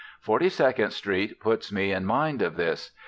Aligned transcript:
Forty 0.19 0.49
second 0.49 0.93
Street 0.93 1.39
puts 1.39 1.71
me 1.71 1.91
in 1.91 2.05
mind 2.05 2.41
of 2.41 2.55
this. 2.55 2.89